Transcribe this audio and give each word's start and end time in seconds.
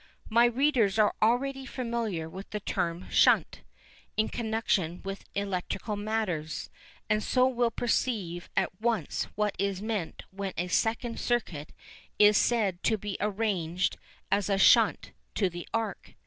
My 0.31 0.45
readers 0.45 0.97
are 0.97 1.13
already 1.21 1.63
familiar 1.63 2.27
with 2.27 2.49
the 2.49 2.59
term 2.59 3.07
"shunt" 3.11 3.61
in 4.17 4.29
connection 4.29 5.03
with 5.03 5.25
electrical 5.35 5.95
matters, 5.95 6.71
and 7.07 7.21
so 7.21 7.47
will 7.47 7.69
perceive 7.69 8.49
at 8.57 8.81
once 8.81 9.25
what 9.35 9.55
is 9.59 9.79
meant 9.79 10.23
when 10.31 10.53
a 10.57 10.69
second 10.69 11.19
circuit 11.19 11.71
is 12.17 12.35
said 12.35 12.81
to 12.81 12.97
be 12.97 13.15
arranged 13.19 13.95
as 14.31 14.49
a 14.49 14.57
shunt 14.57 15.11
to 15.35 15.51
the 15.51 15.67
arc. 15.71 16.15